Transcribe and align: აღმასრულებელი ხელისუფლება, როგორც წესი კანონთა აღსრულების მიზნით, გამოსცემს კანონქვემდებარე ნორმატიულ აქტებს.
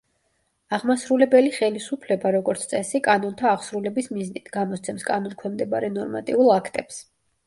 აღმასრულებელი 0.75 1.49
ხელისუფლება, 1.57 2.31
როგორც 2.35 2.63
წესი 2.71 3.01
კანონთა 3.07 3.47
აღსრულების 3.49 4.09
მიზნით, 4.15 4.49
გამოსცემს 4.55 5.05
კანონქვემდებარე 5.11 5.91
ნორმატიულ 5.99 6.51
აქტებს. 6.57 6.99